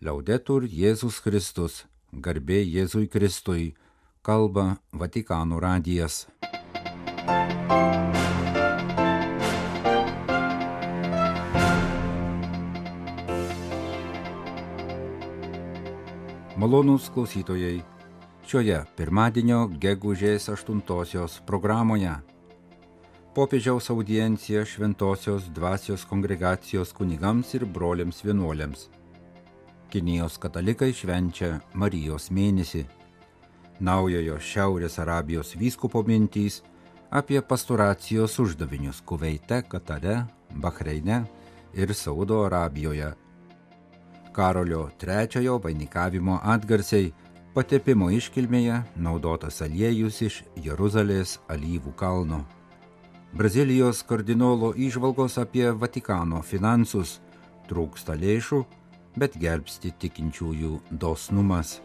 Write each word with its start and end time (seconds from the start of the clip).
Liaudetur 0.00 0.64
Jėzus 0.64 1.18
Kristus, 1.20 1.74
garbė 2.24 2.62
Jėzui 2.64 3.04
Kristui, 3.12 3.74
kalba 4.24 4.78
Vatikano 4.96 5.58
radijas. 5.60 6.22
Malonūs 16.56 17.10
klausytojai, 17.12 17.82
šioje 18.48 18.78
pirmadienio 18.96 19.66
gegužės 19.84 20.48
8 20.56 21.44
programoje 21.44 22.16
popiežiaus 23.34 23.90
audiencija 23.90 24.64
šventosios 24.64 25.52
dvasios 25.54 26.04
kongregacijos 26.04 26.92
kunigams 26.92 27.54
ir 27.54 27.64
broliams 27.64 28.24
vienuoliams. 28.24 28.88
Kinijos 29.90 30.36
katalikai 30.38 30.92
švenčia 30.94 31.56
Marijos 31.74 32.28
mėnesį. 32.30 32.84
Naujojo 33.82 34.36
Šiaurės 34.38 35.00
Arabijos 35.02 35.56
vyskupo 35.58 36.04
mintys 36.06 36.60
apie 37.10 37.40
pastoracijos 37.42 38.38
uždavinius 38.38 39.00
Kuveite, 39.02 39.64
Katare, 39.66 40.20
Bahreine 40.54 41.24
ir 41.74 41.90
Saudo 41.94 42.44
Arabijoje. 42.44 43.10
Karolio 44.32 44.86
III 45.02 45.58
vainikavimo 45.64 46.38
atgarsiai 46.38 47.10
patepimo 47.54 48.12
iškilmėje 48.14 48.84
naudotas 48.94 49.58
aliejus 49.66 50.22
iš 50.22 50.42
Jeruzalės 50.54 51.40
alyvų 51.50 51.96
kalno. 51.98 52.44
Brazilijos 53.34 54.04
kardinolo 54.06 54.70
išvalgos 54.76 55.40
apie 55.42 55.72
Vatikano 55.74 56.44
finansus 56.46 57.18
trūksta 57.66 58.14
lėšų, 58.14 58.64
bet 59.20 59.36
gelbsti 59.40 59.92
tikinčiųjų 60.00 60.78
dosnumas. 60.90 61.78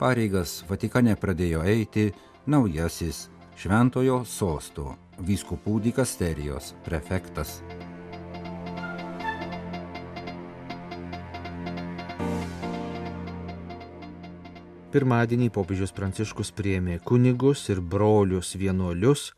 Pareigas 0.00 0.62
Vatikane 0.68 1.12
pradėjo 1.20 1.60
eiti 1.68 2.08
naujasis 2.48 3.28
Šventojo 3.60 4.22
sosto 4.24 4.94
vyskupų 5.20 5.76
dikasterijos 5.84 6.72
prefektas. 6.86 7.58
Pirmadienį 14.90 15.50
popiežius 15.54 15.92
Pranciškus 15.94 16.48
priėmė 16.56 16.96
kunigus 17.06 17.68
ir 17.70 17.78
brolius 17.78 18.56
vienuolius, 18.58 19.28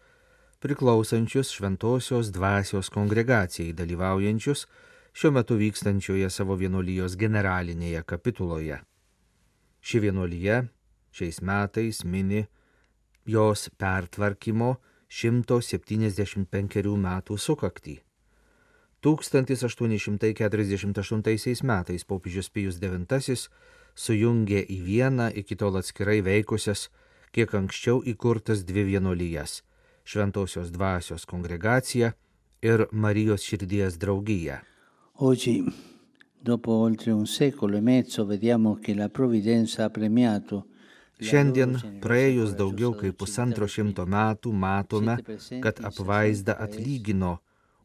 priklausančius 0.64 1.50
Šventojios 1.53 2.31
dvasios 2.33 2.89
kongregacijai 2.94 3.75
dalyvaujančius 3.77 4.64
šiuo 5.12 5.32
metu 5.32 5.56
vykstančioje 5.60 6.30
savo 6.30 6.56
vienuolijos 6.56 7.16
generalinėje 7.20 8.02
kapituloje. 8.08 8.80
Ši 9.80 10.00
vienuolyje 10.06 10.62
šiais 11.12 11.42
metais 11.44 12.04
mini 12.04 12.46
jos 13.27 13.69
pertvarkymo 13.78 14.77
175 15.12 16.96
metų 16.96 17.38
sukaktį. 17.38 18.02
1848 19.02 21.62
metais 21.66 22.04
popiežius 22.06 22.48
Pijus 22.48 22.78
IX 22.80 23.48
sujungė 23.94 24.64
į 24.64 24.82
vieną 24.86 25.30
iki 25.34 25.56
tol 25.58 25.76
atskirai 25.76 26.22
veikusias, 26.22 26.88
kiek 27.34 27.54
anksčiau 27.54 28.02
įkurtas 28.06 28.64
dvi 28.64 28.84
vienolyjas- 28.94 29.62
Šventojios 30.10 30.70
dvasios 30.70 31.24
kongregacija 31.26 32.12
ir 32.62 32.86
Marijos 32.92 33.42
širdies 33.42 33.98
draugija. 33.98 34.72
Oggi, 35.25 35.65
dopo 36.37 36.73
oltre 36.73 37.12
un 37.12 37.27
secolo 37.27 37.77
e 37.77 37.81
mezzo, 37.81 38.27
vediamo 38.27 38.81
che 38.83 38.92
la 38.92 39.09
provvidenza 39.09 39.84
ha 39.84 39.89
premiato 39.89 40.67
Šiandien, 41.23 41.77
praėjus 42.03 42.56
daugiau 42.59 42.97
kaip 42.98 43.15
pusantro 43.20 43.69
šimto 43.70 44.03
metų, 44.03 44.50
matome, 44.50 45.15
kad 45.62 45.78
apvaizda 45.87 46.56
atlygino 46.65 47.37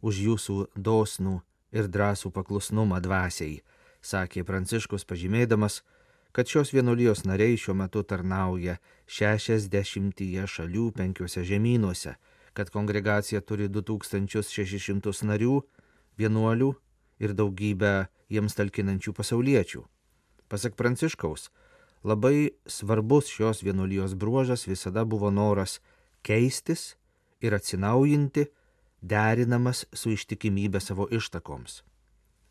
už 0.02 0.22
jūsų 0.24 0.56
dosnų 0.74 1.36
ir 1.78 1.92
drąsų 1.94 2.32
paklusnumą 2.34 2.98
dvasiai, 3.06 3.62
sakė 4.02 4.42
Pranciškus 4.42 5.06
pažymėdamas, 5.06 5.84
kad 6.34 6.50
šios 6.50 6.74
vienuolijos 6.74 7.22
nariai 7.30 7.54
šiuo 7.54 7.78
metu 7.84 8.02
tarnauja 8.02 8.80
60 9.06 10.26
šalių 10.56 10.90
penkiuose 10.98 11.46
žemynuose, 11.46 12.18
kad 12.58 12.74
kongregacija 12.74 13.46
turi 13.46 13.70
2600 13.70 15.30
narių, 15.30 15.62
vienuolių 16.18 16.74
ir 17.20 17.34
daugybę 17.34 18.08
jiems 18.30 18.58
talkinančių 18.58 19.14
pasauliečių. 19.18 19.84
Pasak 20.48 20.78
Pranciškaus, 20.80 21.50
labai 22.04 22.52
svarbus 22.68 23.32
šios 23.32 23.64
vienuolijos 23.64 24.16
bruožas 24.16 24.68
visada 24.68 25.04
buvo 25.06 25.32
noras 25.32 25.80
keistis 26.24 26.96
ir 27.42 27.56
atsinaujinti, 27.58 28.48
derinamas 29.02 29.86
su 29.94 30.14
ištikimybė 30.16 30.82
savo 30.82 31.08
ištakoms. 31.12 31.84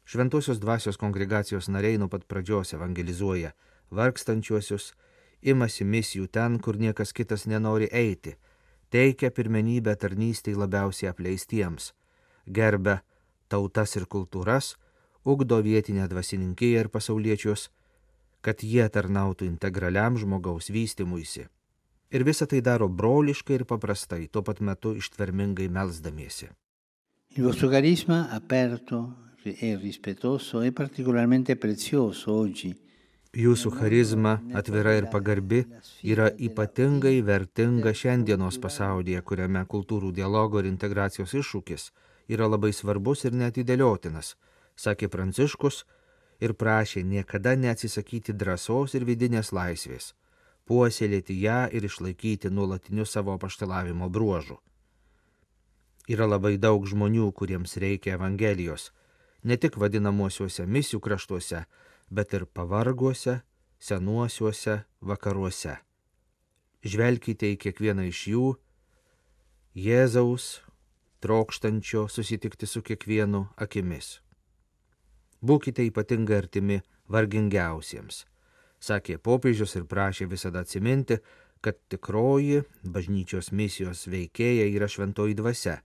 Šventosios 0.06 0.60
dvasios 0.62 0.96
kongregacijos 0.96 1.68
nariai 1.68 1.98
nuo 1.98 2.08
pat 2.08 2.26
pradžios 2.30 2.72
evangelizuoja 2.76 3.50
vargstančiuosius, 3.90 4.92
imasi 5.42 5.84
misijų 5.84 6.28
ten, 6.30 6.60
kur 6.62 6.78
niekas 6.78 7.12
kitas 7.12 7.46
nenori 7.50 7.88
eiti, 7.90 8.36
teikia 8.90 9.32
pirmenybę 9.34 9.96
tarnystėj 9.98 10.54
labiausiai 10.62 11.10
apleistiems, 11.10 11.92
gerbia 12.46 13.00
tautas 13.48 13.96
ir 13.96 14.06
kultūras, 14.06 14.74
ugdo 15.24 15.58
vietinę 15.62 16.06
dvasininkiją 16.08 16.84
ir 16.84 16.88
pasauliečius, 16.88 17.68
kad 18.40 18.62
jie 18.62 18.86
tarnautų 18.88 19.46
integraliam 19.50 20.18
žmogaus 20.20 20.70
vystimuisi. 20.70 21.48
Ir 22.14 22.22
visą 22.22 22.46
tai 22.46 22.62
daro 22.62 22.86
broliškai 22.88 23.58
ir 23.58 23.64
paprastai, 23.66 24.28
tuo 24.30 24.42
pat 24.46 24.62
metu 24.62 24.94
ištvermingai 24.94 25.66
melzdamiesi. 25.68 26.48
Il 27.36 27.42
vostro 27.44 27.68
carisma 27.68 28.28
aperto 28.30 29.26
e 29.42 29.76
rispettoso 29.76 30.60
è 30.60 30.72
particolarmente 30.72 31.56
prezioso 31.56 32.32
oggi. 32.32 32.74
Jūsų 33.36 33.70
charizma, 33.76 34.38
atvira 34.56 34.94
ir 34.96 35.10
pagarbi, 35.12 35.58
yra 36.00 36.30
ypatingai 36.32 37.18
vertinga 37.20 37.92
šiandienos 37.92 38.56
pasaulyje, 38.62 39.20
kuriame 39.20 39.60
kultūrų 39.68 40.14
dialogo 40.16 40.62
ir 40.62 40.70
integracijos 40.70 41.34
iššūkis 41.36 41.90
yra 42.28 42.48
labai 42.50 42.72
svarbus 42.72 43.24
ir 43.24 43.36
netidėliotinas, 43.36 44.34
sakė 44.76 45.08
Pranciškus 45.08 45.84
ir 46.40 46.54
prašė 46.54 47.02
niekada 47.04 47.54
neatsisakyti 47.56 48.34
drąsos 48.36 48.94
ir 48.94 49.06
vidinės 49.08 49.52
laisvės, 49.56 50.12
puoselėti 50.66 51.38
ją 51.40 51.66
ir 51.72 51.86
išlaikyti 51.88 52.50
nuolatinius 52.50 53.14
savo 53.16 53.36
paštelavimo 53.38 54.10
bruožų. 54.10 54.58
Yra 56.06 56.26
labai 56.28 56.54
daug 56.58 56.84
žmonių, 56.86 57.32
kuriems 57.34 57.76
reikia 57.82 58.14
Evangelijos, 58.14 58.92
ne 59.42 59.56
tik 59.56 59.78
vadinamuosiuose 59.78 60.66
misijų 60.66 61.00
kraštuose, 61.02 61.64
bet 62.10 62.34
ir 62.34 62.46
pavarguose, 62.46 63.40
senuosiuose 63.78 64.84
vakaruose. 65.00 65.78
Žvelkite 66.86 67.50
į 67.54 67.58
kiekvieną 67.64 68.06
iš 68.06 68.20
jų, 68.30 68.46
Jėzaus, 69.76 70.62
trokštančio 71.20 72.06
susitikti 72.08 72.66
su 72.66 72.82
kiekvienu 72.82 73.46
akimis. 73.56 74.20
Būkite 75.42 75.84
ypatingai 75.90 76.38
artimi 76.42 76.80
vargingiausiems, 77.12 78.24
sakė 78.80 79.18
popiežius 79.18 79.76
ir 79.76 79.84
prašė 79.90 80.28
visada 80.30 80.62
atsiminti, 80.64 81.18
kad 81.60 81.78
tikroji 81.90 82.62
bažnyčios 82.82 83.52
misijos 83.52 84.06
veikėja 84.10 84.66
yra 84.70 84.88
šventoji 84.88 85.36
dvasia, 85.38 85.80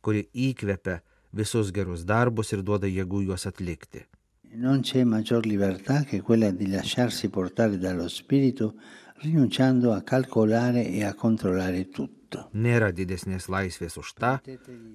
kuri 0.00 0.26
įkvepia 0.48 1.00
visus 1.32 1.70
gerus 1.72 2.06
darbus 2.06 2.52
ir 2.52 2.64
duoda 2.66 2.88
jėgų 2.90 3.26
juos 3.28 3.46
atlikti. 3.46 4.06
Non 4.52 4.80
c'è 4.82 5.04
maggior 5.04 5.46
libertà 5.46 6.02
che 6.02 6.22
quella 6.22 6.50
di 6.50 6.66
lasciarsi 6.68 7.28
portare 7.28 7.78
dallo 7.78 8.08
Spirito 8.08 8.74
rinunciando 9.22 9.92
a 9.92 10.02
calcolare 10.02 10.88
e 10.88 11.04
a 11.04 11.14
controllare 11.14 11.88
tutto. 11.88 12.19
Nėra 12.52 12.90
didesnės 12.94 13.48
laisvės 13.50 13.96
už 14.00 14.12
tą, 14.18 14.32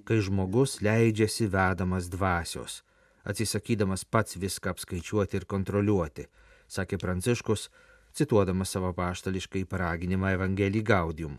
kai 0.08 0.18
žmogus 0.24 0.80
leidžiasi 0.86 1.48
vedamas 1.52 2.08
dvasios, 2.12 2.84
atsisakydamas 3.26 4.06
pats 4.06 4.38
viską 4.40 4.76
apskaičiuoti 4.76 5.40
ir 5.40 5.48
kontroliuoti, 5.50 6.28
sakė 6.68 7.00
Pranciškus, 7.02 7.70
cituodamas 8.16 8.72
savo 8.72 8.94
paštališkai 8.96 9.66
paraginimą 9.70 10.36
Evangelijį 10.38 10.84
Gaudium. 10.88 11.38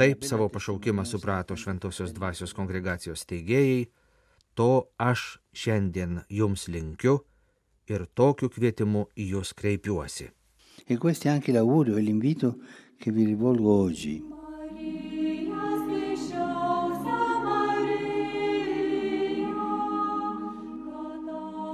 Taip 0.00 0.24
savo 0.24 0.48
pašaukimą 0.48 1.04
suprato 1.04 1.56
Šventosios 1.56 2.14
dvasios 2.16 2.54
kongregacijos 2.56 3.26
teigėjai, 3.28 3.90
to 4.56 4.88
aš 4.96 5.40
šiandien 5.52 6.22
jums 6.32 6.68
linkiu 6.72 7.18
ir 7.90 8.06
tokiu 8.16 8.48
kvietimu 8.48 9.10
į 9.18 9.32
jūs 9.34 9.52
kreipiuosi. 9.58 10.30
E 10.86 10.96
questo 10.98 11.28
è 11.28 11.30
anche 11.30 11.52
l'augurio 11.52 11.96
e 11.96 12.00
l'invito 12.00 12.58
che 12.96 13.10
vi 13.10 13.24
rivolgo 13.24 13.70
oggi. 13.70 14.22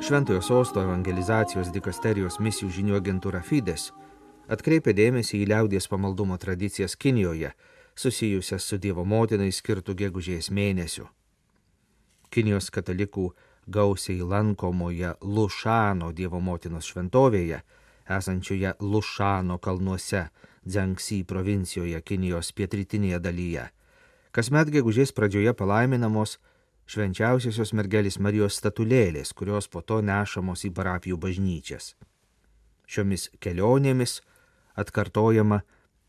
Šventojo 0.06 0.40
sosto 0.40 0.78
evangelizacijos 0.78 1.72
dikasterijos 1.74 2.36
misijų 2.38 2.68
žinių 2.70 2.94
agentūra 3.00 3.40
Fides 3.42 3.88
atkreipė 4.46 4.92
dėmesį 4.94 5.40
į 5.42 5.48
liaudies 5.50 5.88
pamaldumo 5.90 6.36
tradicijas 6.38 6.94
Kinijoje, 6.94 7.50
susijusias 7.98 8.62
su 8.62 8.78
Dievo 8.78 9.02
motinai 9.04 9.50
skirtų 9.50 9.96
gegužės 9.98 10.52
mėnesiu. 10.54 11.08
Kinijos 12.30 12.70
katalikų 12.70 13.32
gausiai 13.66 14.22
lankomoje 14.22 15.16
Lušano 15.22 16.12
Dievo 16.12 16.38
motinos 16.40 16.86
šventovėje, 16.86 17.62
esančioje 18.08 18.72
Lušano 18.80 19.58
kalnuose, 19.58 20.28
Dzengsy 20.66 21.22
provincijoje 21.24 22.00
Kinijos 22.02 22.52
pietrytinėje 22.52 23.20
dalyje. 23.22 23.68
Kasmet 24.34 24.70
gegužės 24.74 25.12
pradžioje 25.14 25.52
palaiminamos 25.54 26.36
švenčiausiosios 26.90 27.72
mergelės 27.72 28.18
Marijos 28.18 28.58
statulėlės, 28.60 29.32
kurios 29.32 29.68
po 29.68 29.82
to 29.82 30.00
nešamos 30.02 30.64
į 30.66 30.72
parapijų 30.74 31.18
bažnyčias. 31.22 31.94
Šiomis 32.86 33.30
kelionėmis 33.42 34.20
atkartojama 34.78 35.62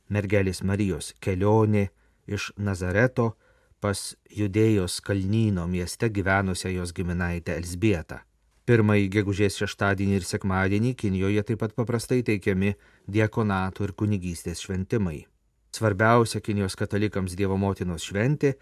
mergelės 0.10 0.64
Marijos 0.64 1.14
kelionė 1.22 1.88
iš 2.28 2.52
Nazareto 2.58 3.34
pas 3.80 4.16
Judėjos 4.34 5.00
kalnyno 5.06 5.68
mieste 5.70 6.10
gyvenusią 6.10 6.74
jos 6.76 6.94
giminaitę 6.94 7.56
Elsbietą. 7.58 8.27
Pirmąjį 8.68 9.06
gegužės 9.08 9.56
šeštadienį 9.62 10.18
ir 10.20 10.26
sekmadienį 10.28 10.90
Kinijoje 11.00 11.44
taip 11.48 11.62
pat 11.62 11.76
paprastai 11.78 12.20
teikiami 12.28 12.74
diekonatų 13.08 13.86
ir 13.88 13.94
kunigystės 14.02 14.60
šventimai. 14.66 15.22
Svarbiausia 15.72 16.42
Kinijos 16.44 16.76
katalikams 16.76 17.38
Dievo 17.40 17.56
motinos 17.56 18.04
šventė 18.04 18.58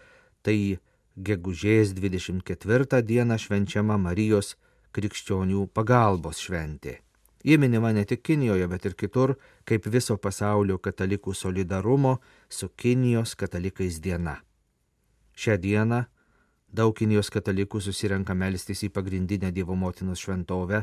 tai 0.46 0.78
gegužės 1.16 1.90
24 1.98 3.02
dieną 3.02 3.40
švenčiama 3.40 3.98
Marijos 3.98 4.54
krikščionių 4.94 5.66
pagalbos 5.74 6.38
šventė. 6.38 7.00
Ji 7.42 7.58
minima 7.58 7.90
ne 7.92 8.04
tik 8.06 8.22
Kinijoje, 8.22 8.66
bet 8.70 8.86
ir 8.86 8.94
kitur 8.94 9.34
kaip 9.66 9.90
viso 9.90 10.16
pasaulio 10.22 10.78
katalikų 10.78 11.34
solidarumo 11.34 12.20
su 12.48 12.68
Kinijos 12.68 13.34
katalikais 13.34 13.98
diena. 14.02 14.38
Šią 15.34 15.58
dieną 15.58 16.04
daug 16.76 16.92
Kinijos 16.98 17.30
katalikų 17.32 17.80
susirenka 17.80 18.34
melstis 18.36 18.82
į 18.84 18.90
pagrindinę 18.92 19.48
Dievo 19.54 19.76
motinos 19.78 20.20
šventovę 20.20 20.82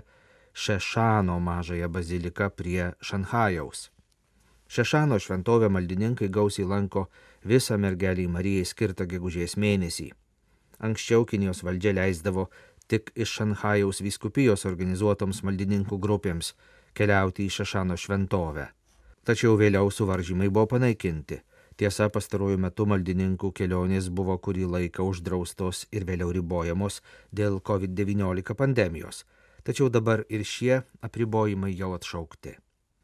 Šešano 0.54 1.40
mažąją 1.40 1.90
baziliką 1.90 2.50
prie 2.50 2.92
Šanhajaus. 3.02 3.90
Šešano 4.74 5.20
šventovę 5.20 5.70
maldininkai 5.70 6.30
gausiai 6.30 6.66
lanko 6.70 7.08
visą 7.46 7.78
mergelį 7.78 8.26
Marijai 8.36 8.66
skirtą 8.66 9.06
gegužės 9.12 9.58
mėnesį. 9.58 10.10
Anksčiau 10.88 11.26
Kinijos 11.30 11.62
valdžia 11.66 11.94
leisdavo 12.00 12.48
tik 12.90 13.12
iš 13.16 13.38
Šanhajaus 13.38 14.02
vyskupijos 14.02 14.66
organizuotoms 14.70 15.44
maldininkų 15.46 16.00
grupėms 16.06 16.54
keliauti 16.98 17.46
į 17.46 17.54
Šešano 17.60 17.98
šventovę. 17.98 18.70
Tačiau 19.24 19.58
vėliau 19.62 19.94
suvaržymai 19.94 20.50
buvo 20.50 20.66
panaikinti. 20.74 21.44
Tiesa, 21.78 22.10
pastaruoju 22.14 22.60
metu 22.62 22.86
maldininkų 22.86 23.50
kelionės 23.58 24.10
buvo 24.14 24.36
kurį 24.38 24.68
laiką 24.76 25.06
uždraustos 25.10 25.88
ir 25.92 26.06
vėliau 26.06 26.30
ribojamos 26.36 27.00
dėl 27.32 27.58
COVID-19 27.70 28.54
pandemijos. 28.60 29.24
Tačiau 29.64 29.90
dabar 29.90 30.26
ir 30.30 30.44
šie 30.46 30.84
apribojimai 31.02 31.72
jau 31.74 31.94
atšaukti. 31.98 32.58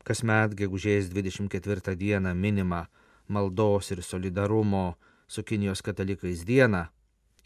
Kasmet 0.05 0.53
gegužės 0.59 1.09
24 1.09 1.95
dieną 1.95 2.35
minima 2.35 2.85
maldos 3.27 3.91
ir 3.91 4.03
solidarumo 4.03 4.97
su 5.27 5.43
Kinijos 5.43 5.81
katalikais 5.85 6.45
dieną 6.45 6.85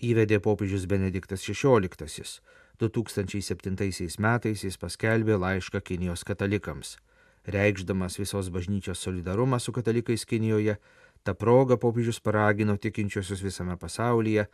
įvedė 0.04 0.40
popiežius 0.44 0.88
Benediktas 0.88 1.44
XVI. 1.44 2.42
2007 2.80 4.20
metais 4.20 4.64
jis 4.66 4.78
paskelbė 4.82 5.38
laišką 5.40 5.82
Kinijos 5.82 6.24
katalikams. 6.28 6.98
Reikšdamas 7.46 8.18
visos 8.20 8.50
bažnyčios 8.50 9.04
solidarumą 9.04 9.60
su 9.60 9.72
katalikais 9.76 10.26
Kinijoje, 10.26 10.78
tą 11.24 11.34
progą 11.34 11.78
popiežius 11.78 12.20
paragino 12.20 12.78
tikinčiosius 12.78 13.42
visame 13.44 13.78
pasaulyje, 13.80 14.48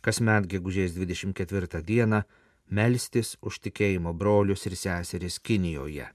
kasmet 0.00 0.48
gegužės 0.48 0.96
24 0.96 1.82
dieną, 1.82 2.22
melstis 2.70 3.36
už 3.40 3.60
tikėjimo 3.68 4.12
brolius 4.12 4.66
ir 4.66 4.76
seseris 4.76 5.38
Kinijoje. 5.38 6.08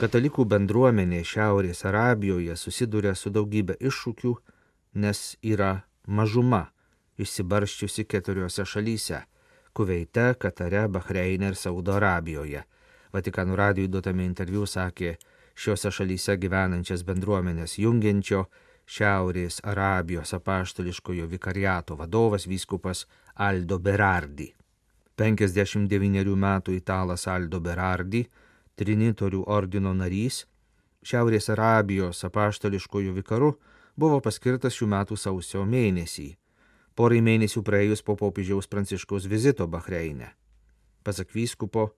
Katalikų 0.00 0.44
bendruomenė 0.44 1.22
Šiaurės 1.24 1.84
Arabijoje 1.88 2.56
susiduria 2.60 3.14
su 3.14 3.30
daugybė 3.32 3.78
iššūkių, 3.80 4.32
nes 5.00 5.20
yra 5.40 5.84
mažuma 6.06 6.66
išsibarščiusi 7.18 8.04
keturiose 8.04 8.66
šalyse- 8.66 9.22
Kuveite, 9.74 10.34
Katare, 10.38 10.88
Bahreinė 10.88 11.48
ir 11.52 11.56
Saudo 11.56 11.94
Arabijoje. 11.94 12.64
Vatikanų 13.12 13.56
radijui 13.56 13.88
duotame 13.88 14.24
interviu 14.24 14.66
sakė 14.66 15.16
šiuose 15.54 15.90
šalyse 15.94 16.36
gyvenančias 16.42 17.04
bendruomenės 17.06 17.78
jungiančio 17.78 18.44
Šiaurės 18.84 19.62
Arabijos 19.64 20.34
apaštališkojo 20.36 21.26
vikariato 21.30 21.96
vadovas 21.96 22.44
vyskupas 22.46 23.06
Aldo 23.34 23.78
Berardi. 23.78 24.50
59 25.16 26.36
metų 26.46 26.76
italas 26.76 27.26
Aldo 27.28 27.60
Berardi, 27.64 28.26
Trinitorių 28.76 29.44
ordino 29.46 29.94
narys, 29.94 30.44
Šiaurės 31.04 31.48
Arabijos 31.54 32.24
apaštališkojo 32.28 33.12
vikaru 33.16 33.54
buvo 33.96 34.20
paskirtas 34.20 34.76
šių 34.76 34.90
metų 34.96 35.16
sausio 35.16 35.64
mėnesį 35.64 36.34
porai 36.94 37.20
mėnesių 37.26 37.62
praėjus 37.66 38.02
po 38.06 38.14
popiežiaus 38.18 38.70
pranciškaus 38.70 39.26
vizito 39.30 39.66
Bahreinė. 39.70 40.30
Pasak 41.04 41.34
vyskupo, 41.34 41.90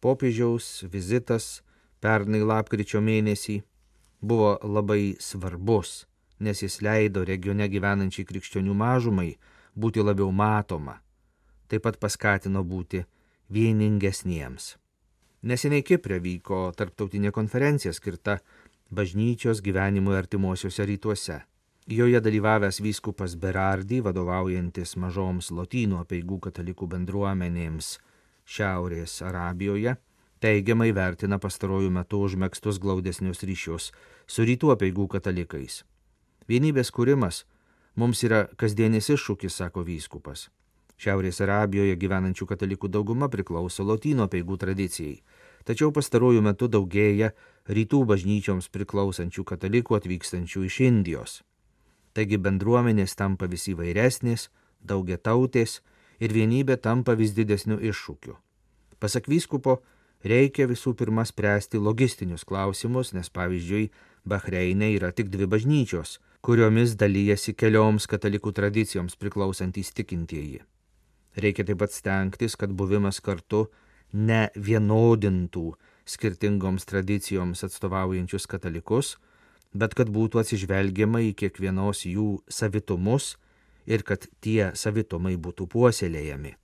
popiežiaus 0.00 0.84
vizitas 0.90 1.60
pernai 2.00 2.40
lapkričio 2.46 3.00
mėnesį 3.04 3.58
buvo 4.20 4.56
labai 4.62 5.16
svarbus, 5.20 6.06
nes 6.40 6.62
jis 6.62 6.80
leido 6.82 7.24
regione 7.26 7.68
gyvenančiai 7.68 8.26
krikščionių 8.26 8.74
mažumai 8.74 9.30
būti 9.78 10.02
labiau 10.02 10.30
matoma, 10.32 10.98
taip 11.68 11.84
pat 11.86 11.98
paskatino 12.02 12.64
būti 12.64 13.04
vieningesniems. 13.54 14.76
Neseniai 15.42 15.84
Kiprė 15.86 16.18
vyko 16.18 16.72
tarptautinė 16.74 17.30
konferencija 17.30 17.92
skirta 17.94 18.40
bažnyčios 18.90 19.62
gyvenimui 19.62 20.16
artimuosiuose 20.18 20.86
rytuose. 20.88 21.38
Joje 21.88 22.20
dalyvavęs 22.20 22.82
vyskupas 22.84 23.36
Berardi, 23.40 24.02
vadovaujantis 24.04 24.96
mažoms 25.00 25.52
lotynų 25.54 26.02
apieigų 26.02 26.40
katalikų 26.48 26.88
bendruomenėms 26.94 27.94
Šiaurės 28.44 29.22
Arabijoje, 29.24 29.94
teigiamai 30.42 30.90
vertina 30.96 31.38
pastarojų 31.42 31.90
metų 31.94 32.20
užmėgstus 32.26 32.78
glaudesnius 32.82 33.42
ryšius 33.42 33.90
su 34.26 34.46
rytų 34.48 34.74
apieigų 34.74 35.08
katalikais. 35.16 35.82
Vienybės 36.48 36.92
kūrimas 36.94 37.44
mums 37.96 38.22
yra 38.24 38.46
kasdienis 38.56 39.10
iššūkis, 39.14 39.58
sako 39.60 39.84
vyskupas. 39.88 40.48
Šiaurės 40.98 41.38
Arabijoje 41.44 41.94
gyvenančių 41.94 42.46
katalikų 42.50 42.88
dauguma 42.90 43.28
priklauso 43.30 43.84
lotynų 43.86 44.24
apieigų 44.26 44.56
tradicijai, 44.58 45.20
tačiau 45.62 45.92
pastarojų 45.94 46.42
metų 46.42 46.70
daugėja 46.74 47.34
rytų 47.70 48.00
bažnyčioms 48.08 48.70
priklausančių 48.74 49.44
katalikų 49.46 49.98
atvykstančių 49.98 50.64
iš 50.66 50.80
Indijos. 50.88 51.36
Taigi 52.18 52.40
bendruomenės 52.42 53.14
tampa 53.14 53.46
vis 53.46 53.68
įvairesnės, 53.70 54.48
daugia 54.82 55.18
tautės 55.22 55.82
ir 56.18 56.34
vienybė 56.34 56.80
tampa 56.82 57.14
vis 57.14 57.34
didesniu 57.36 57.78
iššūkiu. 57.78 58.34
Pasak 58.98 59.28
vyskupo, 59.30 59.78
reikia 60.24 60.68
visų 60.70 60.94
pirma 60.98 61.24
spręsti 61.28 61.80
logistinius 61.82 62.46
klausimus, 62.48 63.12
nes 63.14 63.30
pavyzdžiui, 63.30 63.90
Bahreinė 64.28 64.90
yra 64.98 65.12
tik 65.14 65.30
dvi 65.32 65.46
bažnyčios, 65.48 66.18
kuriomis 66.44 66.96
dalyjasi 67.00 67.54
kelioms 67.56 68.06
katalikų 68.10 68.52
tradicijoms 68.52 69.16
priklausantys 69.16 69.94
tikintieji. 69.96 70.60
Reikia 71.38 71.64
taip 71.64 71.78
pat 71.80 71.94
stengtis, 71.94 72.56
kad 72.58 72.74
buvimas 72.74 73.22
kartu 73.24 73.68
ne 74.12 74.48
vienodintų 74.56 75.70
skirtingoms 76.08 76.86
tradicijoms 76.88 77.64
atstovaujančius 77.64 78.48
katalikus, 78.50 79.16
bet 79.72 79.94
kad 79.94 80.10
būtų 80.12 80.42
atsižvelgiama 80.42 81.22
į 81.28 81.34
kiekvienos 81.42 82.06
jų 82.08 82.30
savitumus 82.48 83.36
ir 83.86 84.04
kad 84.04 84.26
tie 84.44 84.72
savitumai 84.74 85.36
būtų 85.36 85.68
puoselėjami. 85.72 86.56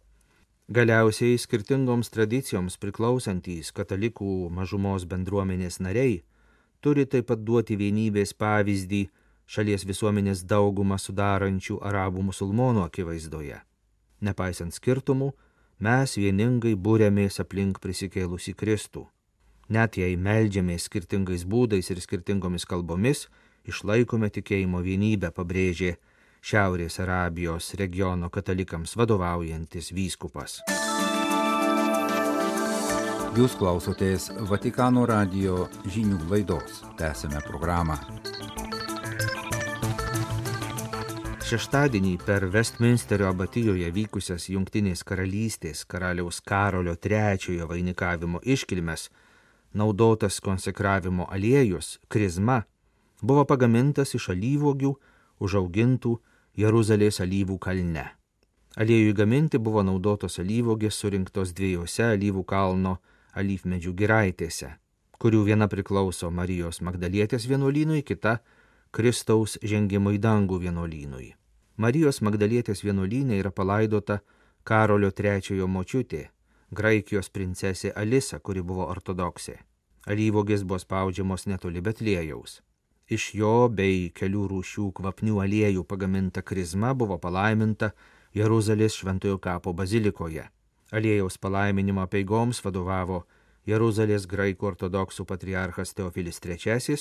Galiausiai 0.69 1.37
skirtingoms 1.39 2.09
tradicijoms 2.09 2.79
priklausantys 2.81 3.73
katalikų 3.77 4.49
mažumos 4.51 5.05
bendruomenės 5.05 5.81
nariai 5.85 6.23
turi 6.81 7.05
taip 7.05 7.29
pat 7.29 7.43
duoti 7.45 7.77
vienybės 7.77 8.33
pavyzdį 8.33 9.03
šalies 9.47 9.85
visuomenės 9.85 10.45
daugumą 10.49 10.97
sudarančių 10.99 11.81
arabų 11.85 12.29
musulmonų 12.31 12.87
akivaizdoje. 12.87 13.61
Nepaisant 14.25 14.73
skirtumų, 14.73 15.35
mes 15.81 16.17
vieningai 16.17 16.77
būrėmės 16.77 17.43
aplink 17.45 17.83
prisikėlusi 17.85 18.57
Kristų 18.57 19.09
Net 19.69 19.97
jei 19.97 20.17
meldžiamės 20.21 20.91
skirtingais 20.91 21.47
būdais 21.49 21.89
ir 21.89 22.01
skirtingomis 22.01 22.67
kalbomis, 22.69 23.29
išlaikome 23.65 24.29
tikėjimo 24.29 24.83
vienybę, 24.85 25.31
pabrėžė 25.33 25.97
Šiaurės 26.45 26.99
Arabijos 27.01 27.71
regiono 27.81 28.29
katalikams 28.29 28.91
vadovaujantis 29.01 29.87
vyskupas. 29.97 30.59
Jūs 33.33 33.55
klausotės 33.57 34.27
Vatikano 34.51 35.07
radio 35.09 35.63
žinių 35.89 36.19
laidos. 36.29 36.83
Tęsime 36.99 37.41
programą. 37.47 37.97
Šeštadienį 41.49 42.13
per 42.27 42.45
Westminsterio 42.53 43.31
abatijoje 43.31 43.89
vykusias 43.97 44.51
Junktinės 44.53 45.01
karalystės 45.09 45.87
karaliaus 45.89 46.43
Karolio 46.45 46.93
III 47.01 47.65
vainikavimo 47.73 48.43
iškilmes 48.45 49.07
naudotas 49.73 50.43
konsekravimo 50.45 51.25
aliejus, 51.25 51.97
krizma, 52.13 52.67
buvo 53.23 53.49
pagamintas 53.49 54.13
iš 54.21 54.29
alyvogių 54.37 54.93
užaugintų 55.41 56.19
Jeruzalės 56.55 57.19
alyvų 57.19 57.59
kalne. 57.59 58.05
Aliejui 58.79 59.15
gaminti 59.19 59.59
buvo 59.59 59.83
naudotos 59.83 60.39
alyvogės 60.39 60.95
surinktos 61.03 61.51
dviejose 61.55 62.05
alyvų 62.13 62.45
kalno 62.47 62.99
alyvmedžių 63.35 63.95
giraitėse, 63.99 64.69
kurių 65.19 65.41
viena 65.49 65.67
priklauso 65.71 66.31
Marijos 66.31 66.79
Magdalietės 66.81 67.49
vienuolynui, 67.51 68.03
kita 68.03 68.37
Kristaus 68.95 69.59
žengimo 69.63 70.13
į 70.15 70.21
dangų 70.23 70.61
vienuolynui. 70.67 71.33
Marijos 71.77 72.21
Magdalietės 72.23 72.85
vienuolynė 72.87 73.41
yra 73.43 73.51
palaidota 73.51 74.21
Karolio 74.63 75.11
III 75.11 75.67
močiutė, 75.67 76.29
Graikijos 76.71 77.31
princesė 77.31 77.91
Alisa, 77.95 78.39
kuri 78.39 78.63
buvo 78.63 78.87
ortodoksė. 78.91 79.59
Alyvogės 80.07 80.63
buvo 80.63 80.79
spaudžiamos 80.79 81.47
netoli 81.51 81.83
Betlėjaus. 81.83 82.61
Iš 83.09 83.35
jo 83.37 83.69
bei 83.69 84.09
kelių 84.17 84.47
rūšių 84.49 84.91
kvapnių 84.97 85.43
aliejų 85.45 85.85
pagaminta 85.85 86.41
krizma 86.41 86.95
buvo 86.97 87.19
palaiminta 87.21 87.93
Jeruzalės 88.35 88.97
šventojo 88.97 89.37
kapo 89.39 89.75
bazilikoje. 89.77 90.47
Aliejaus 90.95 91.37
palaiminimo 91.39 92.07
peigoms 92.09 92.63
vadovavo 92.65 93.25
Jeruzalės 93.69 94.25
graikų 94.29 94.71
ortodoksų 94.73 95.27
patriarchas 95.29 95.93
Teofilis 95.93 96.41
III 96.41 96.97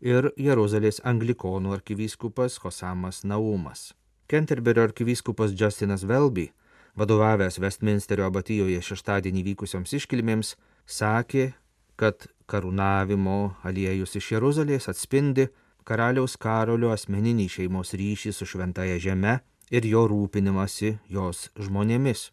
ir 0.00 0.30
Jeruzalės 0.36 1.00
anglikonų 1.04 1.74
arkivyskupas 1.78 2.60
Hosamas 2.62 3.24
Naumas. 3.24 3.92
Kenterberio 4.28 4.84
arkivyskupas 4.84 5.54
Justinas 5.56 6.04
Velby, 6.04 6.50
vadovavęs 6.96 7.56
Westminsterio 7.62 8.26
abatijoje 8.28 8.82
šeštadienį 8.84 9.44
vykusioms 9.52 9.94
iškilmėms, 9.96 10.56
sakė, 10.84 11.54
kad 11.96 12.28
karūnavimo 12.48 13.38
aliejus 13.68 14.16
iš 14.18 14.32
Jeruzalės 14.34 14.88
atspindi 14.90 15.48
karaliaus 15.88 16.36
Karolio 16.40 16.90
asmeninį 16.94 17.48
šeimos 17.52 17.94
ryšį 17.96 18.32
su 18.36 18.48
šventaja 18.48 18.98
žeme 19.00 19.38
ir 19.70 19.86
jo 19.88 20.06
rūpinimasi 20.08 20.96
jos 21.12 21.48
žmonėmis. 21.60 22.30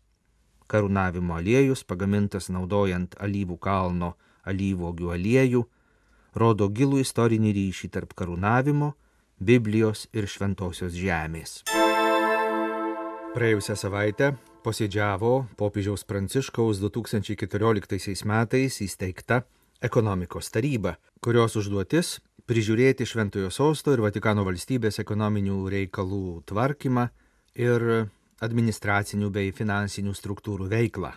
Karūnavimo 0.72 1.36
aliejus, 1.38 1.84
pagamintas 1.84 2.50
naudojant 2.50 3.16
alyvų 3.22 3.58
kalno 3.62 4.16
alyvogių 4.50 5.12
aliejų, 5.16 5.64
rodo 6.36 6.70
gilų 6.70 7.02
istorinį 7.04 7.54
ryšį 7.60 7.92
tarp 7.98 8.16
karūnavimo, 8.18 8.94
Biblijos 9.36 10.06
ir 10.16 10.30
šventosios 10.32 10.94
žemės. 10.96 11.66
Praėjusią 13.36 13.76
savaitę 13.76 14.30
posėdžiavo 14.64 15.34
popiežiaus 15.60 16.06
Pranciškaus 16.08 16.80
2014 16.80 18.24
metais 18.32 18.80
įsteigta 18.86 19.42
ekonomikos 19.82 20.52
taryba, 20.54 20.96
kurios 21.20 21.56
užduotis 21.60 22.20
prižiūrėti 22.46 23.08
Šventojo 23.10 23.50
sosto 23.50 23.94
ir 23.96 24.04
Vatikano 24.06 24.46
valstybės 24.46 25.02
ekonominių 25.02 25.58
reikalų 25.74 26.42
tvarkymą 26.50 27.08
ir 27.58 27.86
administracinių 28.46 29.32
bei 29.34 29.54
finansinių 29.56 30.14
struktūrų 30.14 30.70
veiklą. 30.70 31.16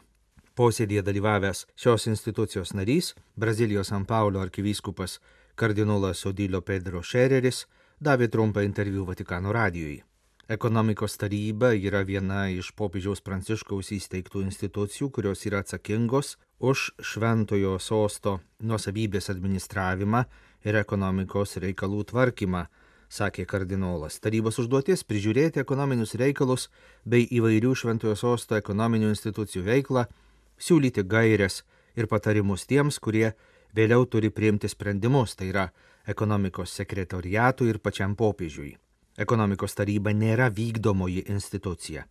Posėdėje 0.59 1.05
dalyvavęs 1.07 1.67
šios 1.79 2.09
institucijos 2.11 2.75
narys, 2.75 3.13
Brazilijos 3.37 3.93
San 3.93 4.07
Paulo 4.07 4.41
arkivyskupas 4.43 5.19
kardinolas 5.55 6.25
Odilio 6.27 6.63
Pedro 6.63 7.03
Šereris, 7.03 7.67
davė 8.01 8.31
trumpą 8.31 8.65
interviu 8.67 9.05
Vatikano 9.07 9.53
radijui. 9.55 10.01
Ekonomikos 10.49 11.19
taryba 11.21 11.75
yra 11.77 12.01
viena 12.09 12.47
iš 12.49 12.71
popiežiaus 12.73 13.21
pranciškaus 13.21 13.91
įsteigtų 13.93 14.41
institucijų, 14.47 15.11
kurios 15.13 15.43
yra 15.45 15.59
atsakingos 15.61 16.39
už 16.65 16.85
šventojo 17.05 17.75
sosto 17.85 18.39
nuosavybės 18.65 19.29
administravimą 19.35 20.23
ir 20.65 20.79
ekonomikos 20.81 21.59
reikalų 21.61 22.01
tvarkymą, 22.15 22.65
sakė 23.13 23.45
kardinolas. 23.45 24.17
Tarybos 24.25 24.57
užduotis- 24.65 25.05
prižiūrėti 25.11 25.61
ekonominius 25.67 26.17
reikalus 26.17 26.71
bei 27.05 27.29
įvairių 27.29 27.75
šventojo 27.77 28.17
sosto 28.17 28.57
ekonominių 28.57 29.13
institucijų 29.13 29.67
veiklą, 29.69 30.09
siūlyti 30.57 31.05
gairias 31.05 31.63
ir 31.95 32.07
patarimus 32.07 32.65
tiems, 32.65 32.99
kurie 32.99 33.35
vėliau 33.77 34.09
turi 34.09 34.31
priimti 34.31 34.69
sprendimus, 34.69 35.37
tai 35.37 35.53
yra 35.53 35.71
ekonomikos 36.07 36.73
sekretoriatui 36.73 37.69
ir 37.69 37.79
pačiam 37.79 38.17
popiežiui. 38.17 38.79
Ekonomikos 39.19 39.75
taryba 39.75 40.15
nėra 40.15 40.49
vykdomoji 40.55 41.27
institucija. 41.29 42.05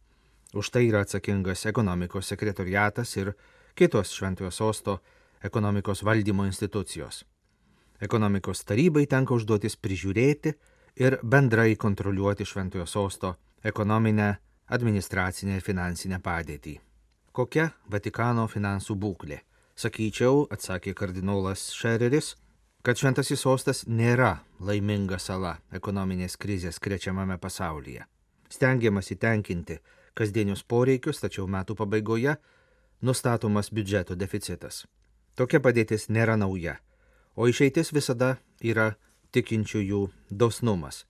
Už 0.53 0.69
tai 0.71 0.87
yra 0.87 1.03
atsakingas 1.05 1.65
ekonomikos 1.69 2.27
sekretoriatas 2.33 3.15
ir 3.17 3.33
kitos 3.75 4.11
šventojo 4.15 4.51
sosto 4.51 4.99
ekonomikos 5.43 6.03
valdymo 6.03 6.45
institucijos. 6.45 7.23
Ekonomikos 8.01 8.63
tarybai 8.67 9.05
tenka 9.09 9.33
užduotis 9.33 9.77
prižiūrėti, 9.79 10.53
ir 10.99 11.19
bendrai 11.23 11.75
kontroliuoti 11.75 12.45
Šventojo 12.45 12.85
sosto 12.85 13.35
ekonominę, 13.63 14.35
administracinę 14.67 15.57
ir 15.57 15.63
finansinę 15.63 16.19
padėtį. 16.23 16.77
Kokia 17.31 17.69
Vatikano 17.91 18.47
finansų 18.49 18.95
būklė? 18.97 19.39
Sakyčiau, 19.77 20.47
atsakė 20.49 20.95
kardinolas 20.97 21.69
Šereris, 21.77 22.33
kad 22.87 22.95
Šventasis 22.95 23.41
sostas 23.43 23.81
nėra 23.83 24.37
laiminga 24.63 25.17
sala 25.19 25.57
ekonominės 25.75 26.37
krizės 26.39 26.77
krečiamame 26.79 27.35
pasaulyje. 27.35 28.05
Stengiamas 28.47 29.11
įtenkinti 29.11 29.75
kasdienius 30.15 30.61
poreikius, 30.63 31.19
tačiau 31.19 31.49
metų 31.51 31.75
pabaigoje 31.75 32.37
nustatomas 33.03 33.73
biudžeto 33.75 34.15
deficitas. 34.15 34.85
Tokia 35.35 35.59
padėtis 35.59 36.07
nėra 36.07 36.37
nauja, 36.39 36.77
o 37.35 37.49
išeitis 37.51 37.91
visada 37.91 38.37
yra 38.63 38.93
tikinčiųjų 39.35 39.99
dosnumas, 40.31 41.01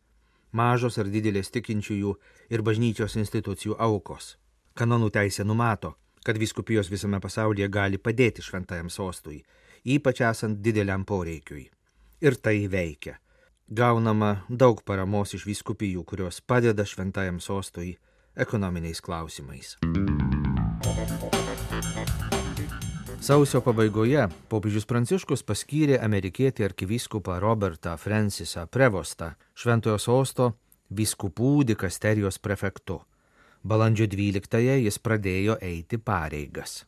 mažos 0.50 0.98
ar 0.98 1.14
didelės 1.14 1.54
tikinčiųjų 1.54 2.16
ir 2.58 2.66
bažnyčios 2.66 3.20
institucijų 3.22 3.78
aukos. 3.78 4.34
Kanonų 4.74 5.12
teisė 5.14 5.46
numato, 5.46 5.94
kad 6.26 6.42
viskupijos 6.42 6.90
visame 6.90 7.22
pasaulyje 7.22 7.70
gali 7.70 8.02
padėti 8.02 8.42
šventajam 8.42 8.90
sostui, 8.90 9.44
ypač 9.86 10.22
esant 10.22 10.62
dideliam 10.64 11.06
poreikiui. 11.06 11.68
Ir 12.22 12.36
tai 12.42 12.68
veikia. 12.72 13.18
Gaunama 13.68 14.46
daug 14.50 14.80
paramos 14.88 15.34
iš 15.36 15.44
viskupijų, 15.46 16.06
kurios 16.08 16.40
padeda 16.42 16.86
šventajam 16.88 17.42
sostui 17.44 17.98
ekonominiais 18.36 19.02
klausimais. 19.02 19.76
Sausio 23.28 23.60
pabaigoje 23.66 24.28
popiežius 24.48 24.86
Pranciškus 24.88 25.42
paskyrė 25.44 25.98
amerikietį 26.06 26.64
arkivyskupą 26.70 27.42
Robertą 27.44 27.98
Francisą 28.00 28.68
Prevostą 28.72 29.34
Šventojo 29.58 29.98
sosto 30.00 30.54
vyskupų 30.94 31.66
dikasterijos 31.68 32.40
prefektu. 32.40 33.02
Balandžio 33.68 34.08
12-ąją 34.08 34.78
jis 34.80 35.00
pradėjo 35.04 35.58
eiti 35.60 35.98
pareigas. 35.98 36.86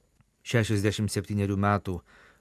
67 0.47 1.57
metų 1.59 1.99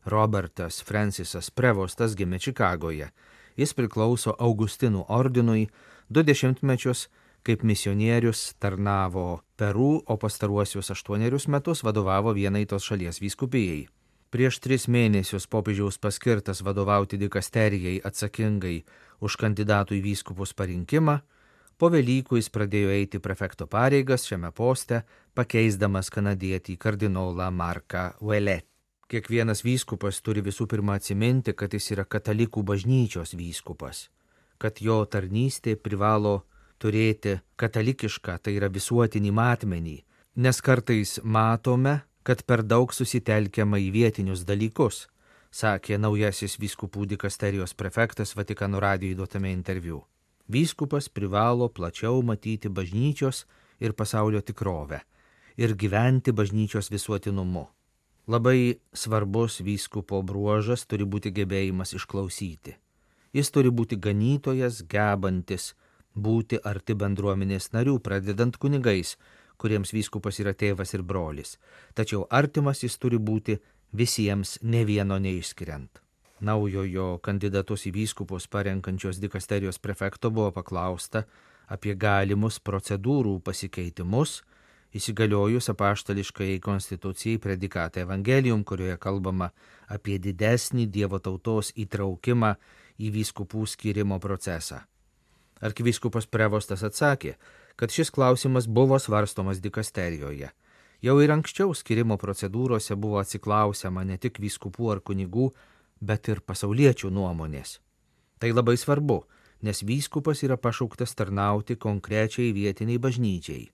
Robertas 0.09 0.83
Francisas 0.83 1.51
Prevostas 1.51 2.17
gimė 2.19 2.41
Čikagoje. 2.43 3.11
Jis 3.59 3.75
priklauso 3.75 4.35
Augustinų 4.39 5.05
ordinui, 5.09 5.69
du 6.09 6.25
dešimtmečius 6.25 7.09
kaip 7.49 7.63
misionierius 7.63 8.55
tarnavo 8.59 9.41
Peru, 9.57 10.03
o 10.07 10.17
pastaruosius 10.17 10.91
aštuonerius 10.91 11.49
metus 11.49 11.83
vadovavo 11.87 12.35
vienai 12.37 12.67
tos 12.67 12.85
šalies 12.85 13.23
vyskupijai. 13.23 13.87
Prieš 14.29 14.59
tris 14.61 14.85
mėnesius 14.93 15.49
popiežiaus 15.49 15.97
paskirtas 15.97 16.61
vadovauti 16.61 17.17
dikasterijai 17.17 18.03
atsakingai 18.05 18.83
už 19.25 19.39
kandidatų 19.41 19.97
į 19.97 20.05
vyskupus 20.11 20.53
parinkimą, 20.53 21.17
po 21.79 21.89
Velykų 21.95 22.37
jis 22.37 22.51
pradėjo 22.53 22.93
eiti 22.93 23.23
prefekto 23.23 23.65
pareigas 23.71 24.27
šiame 24.29 24.51
poste, 24.53 25.05
pakeisdamas 25.39 26.11
kanadietį 26.13 26.77
kardinolą 26.77 27.49
Marką 27.55 28.11
Velet. 28.21 28.68
Kiekvienas 29.09 29.63
vyskupas 29.65 30.19
turi 30.21 30.43
visų 30.45 30.67
pirma 30.69 30.99
atsiminti, 30.99 31.55
kad 31.57 31.73
jis 31.73 31.95
yra 31.95 32.05
katalikų 32.05 32.61
bažnyčios 32.61 33.31
vyskupas, 33.39 34.11
kad 34.61 34.83
jo 34.85 34.99
tarnystė 35.09 35.79
privalo 35.81 36.43
turėti 36.77 37.39
katalikišką, 37.57 38.35
tai 38.43 38.59
yra 38.59 38.69
visuotinį 38.69 39.33
matmenį, 39.33 39.95
nes 40.45 40.61
kartais 40.61 41.15
matome, 41.25 42.03
kad 42.23 42.45
per 42.45 42.61
daug 42.61 42.93
susitelkiama 42.93 43.81
į 43.81 43.89
vietinius 43.97 44.43
dalykus, 44.45 45.07
sakė 45.57 45.97
naujasis 45.97 46.59
vyskupų 46.61 47.09
dikasterijos 47.15 47.73
prefektas 47.73 48.35
Vatikano 48.37 48.77
radijai 48.85 49.17
duotame 49.17 49.55
interviu. 49.57 50.03
Vyskupas 50.53 51.09
privalo 51.09 51.71
plačiau 51.73 52.21
matyti 52.21 52.69
bažnyčios 52.69 53.47
ir 53.81 53.97
pasaulio 53.97 54.45
tikrovę 54.45 55.01
ir 55.57 55.75
gyventi 55.75 56.37
bažnyčios 56.37 56.93
visuotinumu. 56.93 57.67
Labai 58.29 58.77
svarbus 58.93 59.63
vyskupo 59.65 60.19
bruožas 60.23 60.83
turi 60.85 61.07
būti 61.09 61.31
gebėjimas 61.33 61.95
išklausyti. 61.97 62.75
Jis 63.33 63.49
turi 63.55 63.71
būti 63.73 63.97
ganytojas, 63.97 64.83
gebantis 64.85 65.71
būti 66.13 66.59
arti 66.61 66.93
bendruomenės 66.93 67.71
narių, 67.73 67.95
pradedant 68.05 68.59
kunigais, 68.61 69.15
kuriems 69.57 69.95
vyskupas 69.97 70.41
yra 70.45 70.53
tėvas 70.53 70.93
ir 70.93 71.03
brolis. 71.03 71.57
Tačiau 71.95 72.27
artimas 72.29 72.83
jis 72.85 72.99
turi 73.01 73.17
būti 73.17 73.57
visiems, 73.97 74.59
ne 74.63 74.85
vieno 74.85 75.17
neišskiriant. 75.17 76.03
Naujojo 76.45 77.19
kandidatus 77.25 77.89
į 77.89 77.95
vyskupus 77.97 78.47
parenkančios 78.47 79.19
dikasterijos 79.19 79.81
prefekto 79.83 80.31
buvo 80.31 80.53
paklausta 80.55 81.25
apie 81.67 81.97
galimus 81.97 82.61
procedūrų 82.61 83.39
pasikeitimus, 83.41 84.43
įsigaliojus 84.97 85.69
apaštališkai 85.73 86.59
konstitucijai 86.65 87.39
predikatą 87.39 88.01
Evangelium, 88.07 88.65
kurioje 88.65 88.97
kalbama 88.97 89.51
apie 89.89 90.19
didesnį 90.19 90.87
Dievo 90.87 91.19
tautos 91.19 91.73
įtraukimą 91.77 92.55
į 92.99 93.11
vyskupų 93.15 93.67
skirimo 93.67 94.19
procesą. 94.21 94.81
Arkivyskupas 95.61 96.27
Prevostas 96.27 96.85
atsakė, 96.87 97.35
kad 97.77 97.91
šis 97.91 98.11
klausimas 98.11 98.67
buvo 98.67 98.99
svarstomas 98.99 99.61
dikasterijoje. 99.61 100.51
Jau 101.03 101.15
ir 101.23 101.31
anksčiau 101.31 101.75
skirimo 101.79 102.17
procedūrose 102.19 102.97
buvo 102.99 103.21
atsiklausiama 103.21 104.03
ne 104.05 104.19
tik 104.19 104.41
vyskupų 104.43 104.93
ar 104.95 105.01
kunigų, 105.01 105.53
bet 106.01 106.29
ir 106.29 106.41
pasauliečių 106.43 107.11
nuomonės. 107.11 107.79
Tai 108.39 108.51
labai 108.55 108.77
svarbu, 108.79 109.23
nes 109.63 109.83
vyskupas 109.83 110.43
yra 110.47 110.57
pašauktas 110.59 111.15
tarnauti 111.19 111.77
konkrečiai 111.77 112.53
vietiniai 112.55 112.99
bažnyčiai. 113.03 113.67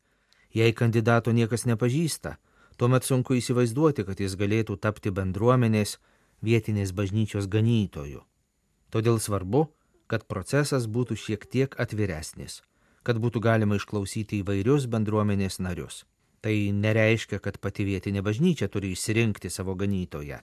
Jei 0.55 0.73
kandidato 0.73 1.33
niekas 1.35 1.67
nepažįsta, 1.67 2.37
tuomet 2.79 3.03
sunku 3.03 3.35
įsivaizduoti, 3.35 4.05
kad 4.07 4.21
jis 4.23 4.37
galėtų 4.39 4.79
tapti 4.79 5.11
bendruomenės 5.11 5.99
vietinės 6.47 6.93
bažnyčios 6.95 7.49
ganytoju. 7.51 8.23
Todėl 8.95 9.19
svarbu, 9.19 9.67
kad 10.07 10.29
procesas 10.31 10.87
būtų 10.87 11.19
šiek 11.19 11.47
tiek 11.51 11.75
atviresnis, 11.81 12.63
kad 13.03 13.19
būtų 13.19 13.43
galima 13.43 13.81
išklausyti 13.81 14.45
įvairius 14.45 14.87
bendruomenės 14.87 15.59
narius. 15.59 16.05
Tai 16.45 16.55
nereiškia, 16.77 17.41
kad 17.41 17.59
pati 17.59 17.87
vietinė 17.89 18.23
bažnyčia 18.23 18.69
turi 18.69 18.93
išsirinkti 18.93 19.51
savo 19.51 19.75
ganytoją. 19.81 20.43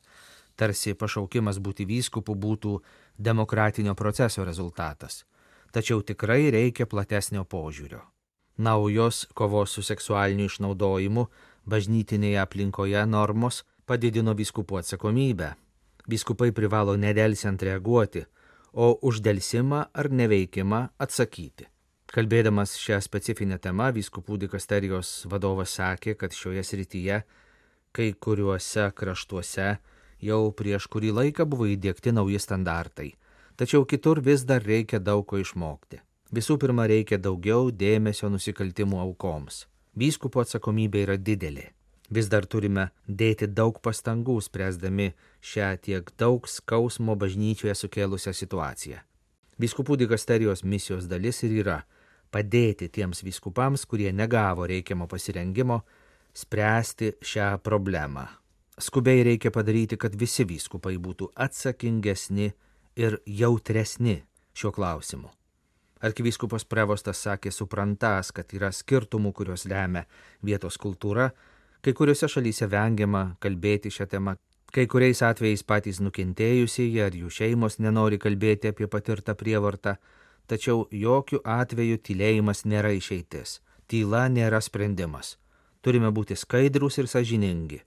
Tarsi 0.58 0.96
pašaukimas 0.98 1.62
būti 1.64 1.86
vyskupu 1.88 2.36
būtų 2.36 2.80
demokratinio 3.18 3.94
proceso 3.96 4.44
rezultatas. 4.44 5.24
Tačiau 5.72 6.02
tikrai 6.04 6.50
reikia 6.52 6.90
platesnio 6.90 7.46
požiūrio. 7.46 8.02
Naujos 8.58 9.26
kovos 9.34 9.72
su 9.78 9.84
seksualiniu 9.84 10.50
išnaudojimu 10.50 11.26
bažnytinėje 11.66 12.40
aplinkoje 12.42 13.06
normos 13.06 13.64
padidino 13.86 14.34
vyskupų 14.38 14.82
atsakomybę. 14.82 15.54
Vyskupai 16.10 16.52
privalo 16.52 16.96
nedelsiant 16.98 17.62
reaguoti, 17.64 18.26
o 18.74 18.98
uždelsimą 19.02 19.86
ar 19.94 20.10
neveikimą 20.12 20.82
atsakyti. 20.98 21.68
Kalbėdamas 22.12 22.76
šią 22.76 23.00
specifinę 23.04 23.58
temą, 23.64 23.92
vyskupų 23.96 24.38
dikasterijos 24.42 25.26
vadovas 25.32 25.78
sakė, 25.78 26.18
kad 26.20 26.36
šioje 26.36 26.64
srityje 26.68 27.22
kai 27.96 28.12
kuriuose 28.14 28.90
kraštuose 28.96 29.68
jau 30.24 30.42
prieš 30.56 30.88
kurį 30.92 31.12
laiką 31.18 31.48
buvo 31.48 31.68
įdėkti 31.72 32.14
nauji 32.16 32.40
standartai, 32.40 33.10
tačiau 33.56 33.86
kitur 33.88 34.22
vis 34.24 34.44
dar 34.48 34.64
reikia 34.64 35.00
daug 35.00 35.26
ko 35.28 35.40
išmokti. 35.40 36.02
Visų 36.32 36.58
pirma, 36.62 36.88
reikia 36.88 37.20
daugiau 37.20 37.72
dėmesio 37.76 38.30
nusikaltimų 38.32 39.02
aukoms. 39.04 39.66
Vyskupo 40.00 40.44
atsakomybė 40.46 41.06
yra 41.06 41.18
didelė 41.20 41.72
vis 42.12 42.28
dar 42.28 42.46
turime 42.46 42.90
dėti 43.08 43.48
daug 43.48 43.80
pastangų 43.84 44.38
spręsdami 44.44 45.12
šią 45.52 45.72
tiek 45.86 46.12
daug 46.20 46.48
skausmo 46.48 47.16
bažnyčioje 47.16 47.76
sukėlusią 47.80 48.36
situaciją. 48.36 49.00
Vyskupų 49.62 49.98
dikasterijos 50.04 50.66
misijos 50.66 51.08
dalis 51.08 51.42
ir 51.46 51.56
yra 51.64 51.80
padėti 52.34 52.90
tiems 52.90 53.24
vyskupams, 53.24 53.86
kurie 53.86 54.12
negavo 54.12 54.68
reikiamo 54.68 55.08
pasirengimo, 55.08 55.82
spręsti 56.34 57.16
šią 57.22 57.58
problemą. 57.64 58.28
Skubiai 58.82 59.24
reikia 59.28 59.52
padaryti, 59.54 60.00
kad 60.00 60.16
visi 60.18 60.48
vyskupai 60.48 60.96
būtų 60.98 61.30
atsakingesni 61.36 62.50
ir 62.98 63.20
jautresni 63.28 64.22
šiuo 64.58 64.74
klausimu. 64.74 65.30
Arkivyskupas 66.02 66.66
Prevostas 66.66 67.22
sakė 67.22 67.52
suprantas, 67.54 68.32
kad 68.34 68.50
yra 68.58 68.72
skirtumų, 68.74 69.34
kurios 69.38 69.68
lemia 69.70 70.08
vietos 70.42 70.80
kultūra, 70.82 71.30
Kai 71.82 71.96
kuriuose 71.98 72.28
šalyse 72.30 72.68
vengiama 72.70 73.22
kalbėti 73.42 73.90
šią 73.90 74.06
temą, 74.10 74.36
kai 74.70 74.84
kuriais 74.86 75.24
atvejais 75.26 75.64
patys 75.66 75.98
nukentėjusieji 76.06 77.00
ar 77.02 77.16
jų 77.18 77.30
šeimos 77.34 77.80
nenori 77.82 78.20
kalbėti 78.22 78.70
apie 78.70 78.86
patirtą 78.86 79.34
prievartą, 79.40 79.96
tačiau 80.46 80.84
jokių 80.94 81.40
atvejų 81.42 81.98
tylėjimas 82.06 82.62
nėra 82.70 82.92
išeitis, 82.94 83.56
tyla 83.90 84.28
nėra 84.30 84.60
sprendimas. 84.62 85.40
Turime 85.82 86.14
būti 86.14 86.38
skaidrus 86.38 87.00
ir 87.02 87.10
sažiningi, 87.10 87.82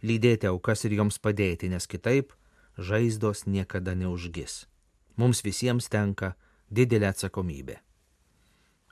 lydėti 0.00 0.48
aukas 0.48 0.86
ir 0.88 0.96
joms 0.96 1.20
padėti, 1.20 1.68
nes 1.68 1.84
kitaip 1.84 2.32
žaizdos 2.80 3.44
niekada 3.44 3.92
neužgis. 3.92 4.62
Mums 5.20 5.44
visiems 5.44 5.92
tenka 5.92 6.32
didelė 6.70 7.10
atsakomybė. 7.12 7.80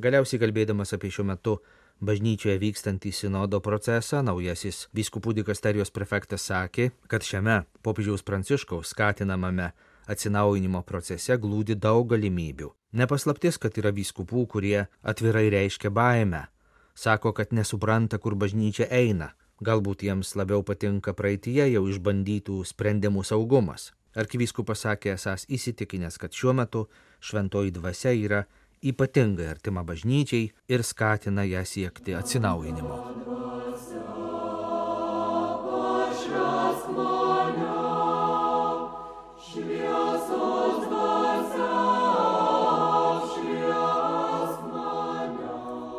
Galiausiai 0.02 0.40
kalbėdamas 0.42 0.94
apie 0.96 1.12
šiuo 1.14 1.26
metu 1.28 1.58
bažnyčioje 2.02 2.58
vykstantį 2.58 3.12
sinodo 3.14 3.60
procesą, 3.62 4.22
naujasis 4.26 4.88
vyskupų 4.96 5.36
dikasterijos 5.38 5.92
prefektas 5.94 6.48
sakė, 6.50 6.90
kad 7.06 7.22
šiame 7.22 7.62
popiežiaus 7.86 8.24
pranciškaus 8.26 8.90
skatinamame 8.94 9.70
atsinaujinimo 10.10 10.82
procese 10.82 11.36
glūdi 11.38 11.76
daug 11.78 12.08
galimybių. 12.10 12.72
Nepaslaptis, 12.98 13.58
kad 13.62 13.78
yra 13.78 13.92
vyskupų, 13.94 14.46
kurie 14.50 14.86
atvirai 15.02 15.46
reiškia 15.54 15.92
baimę, 15.94 16.46
sako, 16.94 17.32
kad 17.32 17.54
nesupranta, 17.54 18.18
kur 18.18 18.34
bažnyčia 18.34 18.90
eina, 18.90 19.32
galbūt 19.62 20.02
jiems 20.04 20.34
labiau 20.36 20.66
patinka 20.66 21.14
praeitie 21.14 21.62
jau 21.70 21.86
išbandytų 21.88 22.62
sprendimų 22.68 23.24
saugumas. 23.24 23.92
Arkivyskupas 24.18 24.84
sakė 24.84 25.14
esas 25.14 25.46
įsitikinęs, 25.48 26.18
kad 26.20 26.34
šiuo 26.36 26.52
metu 26.56 26.86
šventoji 27.24 27.72
dvasia 27.78 28.12
yra 28.12 28.42
ypatingai 28.82 29.48
artima 29.48 29.84
bažnyčiai 29.86 30.50
ir 30.68 30.84
skatina 30.84 31.46
ją 31.48 31.64
siekti 31.64 32.16
atsinaujinimo. 32.18 32.98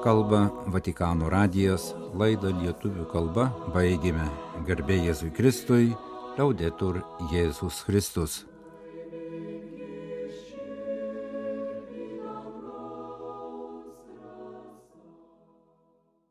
Kalba 0.03 0.49
Vatikano 0.67 1.29
radijas, 1.31 1.93
laidą 2.19 2.49
lietuvių 2.59 3.05
kalba 3.07 3.45
baigėme 3.71 4.25
garbė 4.67 4.97
Jėzui 4.99 5.29
Kristui, 5.31 5.93
liaudetur 6.37 7.01
Jėzus 7.31 7.83
Kristus. 7.85 8.52